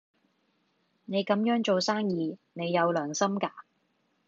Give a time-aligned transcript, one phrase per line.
[1.05, 3.51] 你咁樣做生意，你有冇良心㗎？